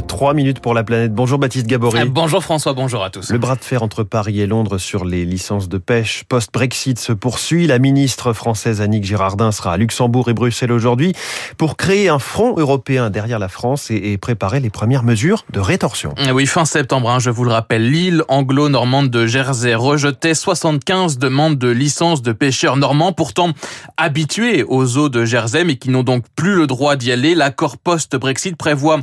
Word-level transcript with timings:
Trois 0.00 0.34
minutes 0.34 0.58
pour 0.58 0.74
la 0.74 0.82
planète. 0.82 1.14
Bonjour 1.14 1.38
Baptiste 1.38 1.68
Gabory. 1.68 2.00
Euh, 2.00 2.06
bonjour 2.08 2.42
François, 2.42 2.72
bonjour 2.72 3.04
à 3.04 3.10
tous. 3.10 3.30
Le 3.30 3.38
bras 3.38 3.54
de 3.54 3.62
fer 3.62 3.84
entre 3.84 4.02
Paris 4.02 4.40
et 4.40 4.46
Londres 4.46 4.78
sur 4.78 5.04
les 5.04 5.24
licences 5.24 5.68
de 5.68 5.78
pêche 5.78 6.24
post-Brexit 6.28 6.98
se 6.98 7.12
poursuit. 7.12 7.68
La 7.68 7.78
ministre 7.78 8.32
française 8.32 8.80
Annick 8.80 9.04
Girardin 9.04 9.52
sera 9.52 9.74
à 9.74 9.76
Luxembourg 9.76 10.28
et 10.28 10.34
Bruxelles 10.34 10.72
aujourd'hui 10.72 11.12
pour 11.58 11.76
créer 11.76 12.08
un 12.08 12.18
front 12.18 12.58
européen 12.58 13.08
derrière 13.08 13.38
la 13.38 13.48
France 13.48 13.88
et, 13.90 14.18
préparer 14.18 14.58
les 14.58 14.70
premières 14.70 15.04
mesures 15.04 15.44
de 15.52 15.60
rétorsion. 15.60 16.14
Euh, 16.18 16.32
oui, 16.32 16.46
fin 16.46 16.64
septembre, 16.64 17.10
hein, 17.10 17.18
je 17.20 17.30
vous 17.30 17.44
le 17.44 17.52
rappelle, 17.52 17.88
l'île 17.88 18.22
anglo-normande 18.28 19.10
de 19.10 19.26
Jersey 19.26 19.74
rejetait 19.74 20.34
75 20.34 21.18
demandes 21.18 21.58
de 21.58 21.68
licences 21.68 22.22
de 22.22 22.32
pêcheurs 22.32 22.76
normands, 22.76 23.12
pourtant 23.12 23.50
habitués 23.96 24.64
aux 24.66 24.96
eaux 24.96 25.08
de 25.08 25.24
Jersey, 25.24 25.62
mais 25.64 25.76
qui 25.76 25.90
n'ont 25.90 26.02
donc 26.02 26.24
plus 26.34 26.54
le 26.54 26.66
droit 26.66 26.96
d'y 26.96 27.12
aller. 27.12 27.34
L'accord 27.34 27.76
post-Brexit 27.76 28.56
prévoit 28.56 29.00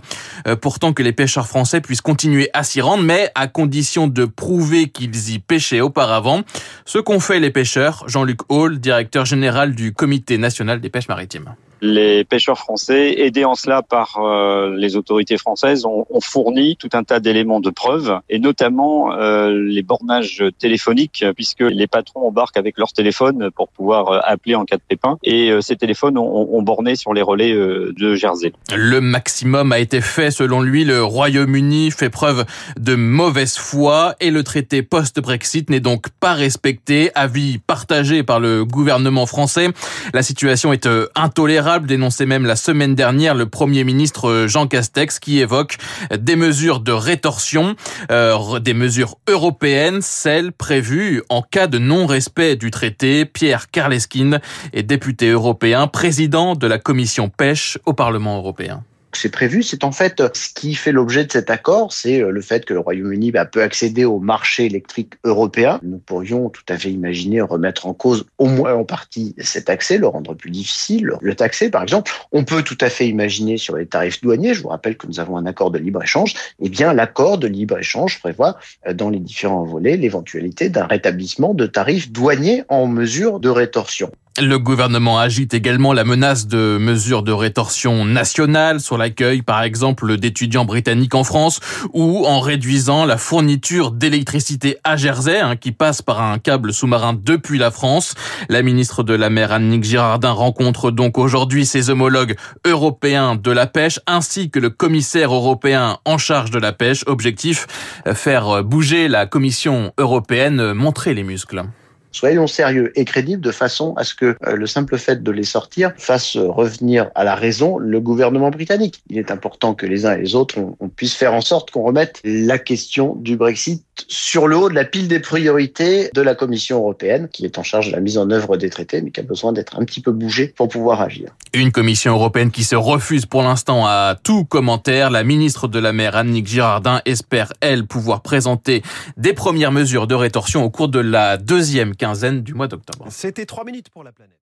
euh, 0.47 0.55
pourtant 0.81 0.93
que 0.93 1.03
les 1.03 1.13
pêcheurs 1.13 1.45
français 1.45 1.79
puissent 1.79 2.01
continuer 2.01 2.49
à 2.53 2.63
s'y 2.63 2.81
rendre, 2.81 3.03
mais 3.03 3.29
à 3.35 3.45
condition 3.45 4.07
de 4.07 4.25
prouver 4.25 4.89
qu'ils 4.89 5.29
y 5.29 5.37
pêchaient 5.37 5.79
auparavant. 5.79 6.41
Ce 6.85 6.97
qu'ont 6.97 7.19
fait 7.19 7.39
les 7.39 7.51
pêcheurs, 7.51 8.03
Jean-Luc 8.07 8.39
Hall, 8.49 8.79
directeur 8.79 9.25
général 9.25 9.75
du 9.75 9.93
Comité 9.93 10.39
national 10.39 10.81
des 10.81 10.89
pêches 10.89 11.07
maritimes 11.07 11.53
les 11.81 12.23
pêcheurs 12.23 12.59
français, 12.59 13.15
aidés 13.19 13.43
en 13.43 13.55
cela 13.55 13.81
par 13.81 14.17
euh, 14.17 14.75
les 14.77 14.95
autorités 14.95 15.37
françaises, 15.37 15.83
ont, 15.85 16.05
ont, 16.09 16.21
fourni 16.21 16.77
tout 16.77 16.89
un 16.93 17.03
tas 17.03 17.19
d'éléments 17.19 17.59
de 17.59 17.71
preuve, 17.71 18.19
et 18.29 18.37
notamment 18.37 19.13
euh, 19.13 19.49
les 19.51 19.81
bornages 19.81 20.43
téléphoniques, 20.59 21.25
puisque 21.35 21.61
les 21.61 21.87
patrons 21.87 22.27
embarquent 22.27 22.57
avec 22.57 22.77
leur 22.77 22.93
téléphone 22.93 23.49
pour 23.55 23.67
pouvoir 23.69 24.09
euh, 24.09 24.19
appeler 24.23 24.53
en 24.53 24.65
cas 24.65 24.77
de 24.77 24.83
pépin, 24.87 25.17
et 25.23 25.51
ces 25.61 25.75
téléphones 25.75 26.17
ont, 26.19 26.49
ont, 26.53 26.61
borné 26.61 26.95
sur 26.95 27.13
les 27.13 27.23
relais 27.23 27.53
de 27.53 28.15
Jersey. 28.15 28.53
Le 28.75 29.01
maximum 29.01 29.71
a 29.71 29.79
été 29.79 29.99
fait, 30.01 30.29
selon 30.29 30.61
lui. 30.61 30.85
Le 30.85 31.03
Royaume-Uni 31.03 31.89
fait 31.89 32.09
preuve 32.09 32.45
de 32.79 32.93
mauvaise 32.93 33.57
foi, 33.57 34.15
et 34.19 34.29
le 34.29 34.43
traité 34.43 34.83
post-Brexit 34.83 35.69
n'est 35.71 35.79
donc 35.79 36.09
pas 36.19 36.33
respecté. 36.33 37.09
Avis 37.15 37.57
partagé 37.57 38.21
par 38.21 38.39
le 38.39 38.63
gouvernement 38.63 39.25
français. 39.25 39.69
La 40.13 40.21
situation 40.21 40.71
est 40.73 40.87
intolérable 41.15 41.70
dénonçait 41.79 42.25
même 42.25 42.45
la 42.45 42.55
semaine 42.55 42.95
dernière 42.95 43.35
le 43.35 43.45
Premier 43.45 43.83
ministre 43.83 44.29
euh, 44.29 44.47
Jean 44.47 44.67
Castex 44.67 45.19
qui 45.19 45.39
évoque 45.39 45.77
des 46.15 46.35
mesures 46.35 46.79
de 46.79 46.91
rétorsion, 46.91 47.75
euh, 48.11 48.59
des 48.59 48.73
mesures 48.73 49.15
européennes, 49.27 50.01
celles 50.01 50.51
prévues 50.51 51.23
en 51.29 51.41
cas 51.41 51.67
de 51.67 51.77
non-respect 51.77 52.55
du 52.55 52.71
traité. 52.71 53.25
Pierre 53.25 53.71
Karleskin 53.71 54.39
est 54.73 54.83
député 54.83 55.29
européen, 55.29 55.87
président 55.87 56.55
de 56.55 56.67
la 56.67 56.77
commission 56.77 57.29
pêche 57.29 57.77
au 57.85 57.93
Parlement 57.93 58.37
européen 58.37 58.83
c'est 59.17 59.31
prévu. 59.31 59.63
C'est 59.63 59.83
en 59.83 59.91
fait 59.91 60.21
ce 60.33 60.53
qui 60.53 60.75
fait 60.75 60.91
l'objet 60.91 61.25
de 61.25 61.31
cet 61.31 61.49
accord, 61.49 61.93
c'est 61.93 62.21
euh, 62.21 62.31
le 62.31 62.41
fait 62.41 62.65
que 62.65 62.73
le 62.73 62.79
Royaume-Uni 62.79 63.31
bah, 63.31 63.45
peut 63.45 63.61
accéder 63.61 64.05
au 64.05 64.19
marché 64.19 64.65
électrique 64.65 65.13
européen. 65.23 65.79
Nous 65.83 65.97
pourrions 65.97 66.49
tout 66.49 66.63
à 66.69 66.77
fait 66.77 66.91
imaginer 66.91 67.41
remettre 67.41 67.87
en 67.87 67.93
cause 67.93 68.25
au 68.37 68.47
moins 68.47 68.73
en 68.73 68.83
partie 68.83 69.35
cet 69.37 69.69
accès, 69.69 69.97
le 69.97 70.07
rendre 70.07 70.33
plus 70.33 70.51
difficile, 70.51 71.13
le 71.21 71.35
taxer 71.35 71.69
par 71.69 71.83
exemple. 71.83 72.11
On 72.31 72.43
peut 72.43 72.63
tout 72.63 72.77
à 72.81 72.89
fait 72.89 73.07
imaginer 73.07 73.57
sur 73.57 73.77
les 73.77 73.85
tarifs 73.85 74.21
douaniers, 74.21 74.53
je 74.53 74.61
vous 74.61 74.69
rappelle 74.69 74.97
que 74.97 75.07
nous 75.07 75.19
avons 75.19 75.37
un 75.37 75.45
accord 75.45 75.71
de 75.71 75.79
libre-échange, 75.79 76.33
eh 76.61 76.69
bien 76.69 76.93
l'accord 76.93 77.37
de 77.37 77.47
libre-échange 77.47 78.19
prévoit 78.19 78.57
euh, 78.87 78.93
dans 78.93 79.09
les 79.09 79.19
différents 79.19 79.63
volets 79.63 79.97
l'éventualité 79.97 80.69
d'un 80.69 80.85
rétablissement 80.85 81.53
de 81.53 81.65
tarifs 81.65 82.11
douaniers 82.11 82.63
en 82.69 82.87
mesure 82.87 83.39
de 83.39 83.49
rétorsion. 83.49 84.11
Le 84.39 84.57
gouvernement 84.57 85.19
agite 85.19 85.53
également 85.53 85.91
la 85.91 86.05
menace 86.05 86.47
de 86.47 86.77
mesures 86.79 87.21
de 87.21 87.33
rétorsion 87.33 88.05
nationales 88.05 88.79
sur 88.79 88.97
l'accueil, 88.97 89.41
par 89.41 89.61
exemple, 89.61 90.15
d'étudiants 90.15 90.63
britanniques 90.63 91.15
en 91.15 91.25
France 91.25 91.59
ou 91.91 92.25
en 92.25 92.39
réduisant 92.39 93.05
la 93.05 93.17
fourniture 93.17 93.91
d'électricité 93.91 94.77
à 94.85 94.95
Jersey, 94.95 95.41
hein, 95.41 95.57
qui 95.57 95.73
passe 95.73 96.01
par 96.01 96.21
un 96.21 96.39
câble 96.39 96.71
sous-marin 96.71 97.13
depuis 97.13 97.57
la 97.57 97.71
France. 97.71 98.15
La 98.47 98.61
ministre 98.61 99.03
de 99.03 99.13
la 99.13 99.29
mer, 99.29 99.51
Annick 99.51 99.83
Girardin, 99.83 100.31
rencontre 100.31 100.91
donc 100.91 101.17
aujourd'hui 101.17 101.65
ses 101.65 101.89
homologues 101.89 102.37
européens 102.65 103.35
de 103.35 103.51
la 103.51 103.67
pêche 103.67 103.99
ainsi 104.07 104.49
que 104.49 104.59
le 104.59 104.69
commissaire 104.69 105.33
européen 105.33 105.97
en 106.05 106.17
charge 106.17 106.51
de 106.51 106.59
la 106.59 106.71
pêche. 106.71 107.03
Objectif, 107.05 107.67
faire 108.13 108.63
bouger 108.63 109.09
la 109.09 109.25
Commission 109.25 109.91
européenne, 109.97 110.71
montrer 110.71 111.13
les 111.13 111.23
muscles. 111.23 111.65
Soyons 112.11 112.47
sérieux 112.47 112.91
et 112.95 113.05
crédibles 113.05 113.41
de 113.41 113.51
façon 113.51 113.93
à 113.95 114.03
ce 114.03 114.13
que 114.15 114.35
euh, 114.45 114.55
le 114.55 114.67
simple 114.67 114.97
fait 114.97 115.23
de 115.23 115.31
les 115.31 115.43
sortir 115.43 115.91
fasse 115.97 116.37
revenir 116.37 117.09
à 117.15 117.23
la 117.23 117.35
raison 117.35 117.77
le 117.77 117.99
gouvernement 117.99 118.49
britannique. 118.49 119.01
Il 119.09 119.17
est 119.17 119.31
important 119.31 119.73
que 119.73 119.85
les 119.85 120.05
uns 120.05 120.13
et 120.13 120.21
les 120.21 120.35
autres, 120.35 120.57
on, 120.79 120.89
puisse 120.89 121.15
faire 121.15 121.33
en 121.33 121.41
sorte 121.41 121.71
qu'on 121.71 121.83
remette 121.83 122.19
la 122.23 122.57
question 122.57 123.15
du 123.15 123.37
Brexit 123.37 123.83
sur 124.07 124.47
le 124.47 124.57
haut 124.57 124.69
de 124.69 124.75
la 124.75 124.83
pile 124.83 125.07
des 125.07 125.19
priorités 125.19 126.09
de 126.13 126.21
la 126.21 126.35
Commission 126.35 126.77
européenne, 126.77 127.29
qui 127.31 127.45
est 127.45 127.57
en 127.57 127.63
charge 127.63 127.87
de 127.87 127.91
la 127.93 128.01
mise 128.01 128.17
en 128.17 128.29
œuvre 128.29 128.57
des 128.57 128.69
traités, 128.69 129.01
mais 129.01 129.11
qui 129.11 129.19
a 129.19 129.23
besoin 129.23 129.53
d'être 129.53 129.79
un 129.79 129.85
petit 129.85 130.01
peu 130.01 130.11
bougée 130.11 130.47
pour 130.47 130.67
pouvoir 130.67 131.01
agir. 131.01 131.31
Une 131.53 131.71
Commission 131.71 132.13
européenne 132.13 132.51
qui 132.51 132.63
se 132.63 132.75
refuse 132.75 133.25
pour 133.25 133.41
l'instant 133.41 133.85
à 133.85 134.15
tout 134.21 134.43
commentaire. 134.43 135.09
La 135.09 135.23
ministre 135.23 135.67
de 135.67 135.79
la 135.79 135.93
Mer, 135.93 136.15
Annick 136.15 136.47
Girardin, 136.47 137.01
espère, 137.05 137.53
elle, 137.61 137.85
pouvoir 137.85 138.21
présenter 138.21 138.81
des 139.17 139.33
premières 139.33 139.71
mesures 139.71 140.07
de 140.07 140.15
rétorsion 140.15 140.63
au 140.63 140.69
cours 140.69 140.89
de 140.89 140.99
la 140.99 141.37
deuxième 141.37 141.95
quinzaine 142.01 142.41
du 142.41 142.55
mois 142.55 142.67
d'octobre. 142.67 143.05
C'était 143.11 143.45
trois 143.45 143.63
minutes 143.63 143.91
pour 143.91 144.03
la 144.03 144.11
planète. 144.11 144.39